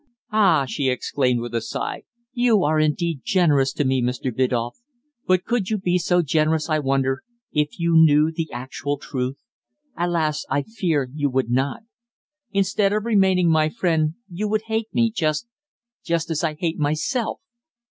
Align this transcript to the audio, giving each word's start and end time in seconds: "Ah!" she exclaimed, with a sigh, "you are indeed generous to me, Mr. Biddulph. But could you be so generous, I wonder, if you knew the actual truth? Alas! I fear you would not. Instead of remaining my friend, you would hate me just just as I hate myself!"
"Ah!" 0.31 0.65
she 0.67 0.89
exclaimed, 0.89 1.41
with 1.41 1.53
a 1.53 1.61
sigh, 1.61 2.01
"you 2.33 2.63
are 2.63 2.79
indeed 2.79 3.21
generous 3.23 3.71
to 3.73 3.85
me, 3.85 4.01
Mr. 4.01 4.35
Biddulph. 4.35 4.77
But 5.27 5.45
could 5.45 5.69
you 5.69 5.77
be 5.77 5.99
so 5.99 6.23
generous, 6.23 6.69
I 6.71 6.79
wonder, 6.79 7.21
if 7.51 7.79
you 7.79 7.93
knew 7.95 8.31
the 8.31 8.49
actual 8.51 8.97
truth? 8.97 9.37
Alas! 9.95 10.43
I 10.49 10.63
fear 10.63 11.07
you 11.13 11.29
would 11.29 11.51
not. 11.51 11.81
Instead 12.51 12.93
of 12.93 13.05
remaining 13.05 13.51
my 13.51 13.69
friend, 13.69 14.15
you 14.27 14.47
would 14.47 14.63
hate 14.63 14.91
me 14.91 15.11
just 15.11 15.45
just 16.03 16.31
as 16.31 16.43
I 16.43 16.55
hate 16.55 16.79
myself!" 16.79 17.39